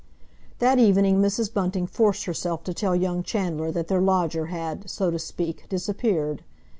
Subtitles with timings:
[0.57, 1.53] That evening Mrs.
[1.53, 6.43] Bunting forced herself to tell young Chandler that their lodger had, so to speak, disappeared.